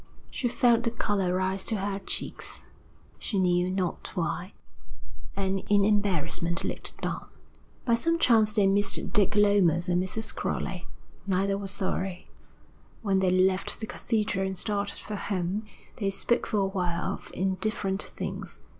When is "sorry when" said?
11.69-13.19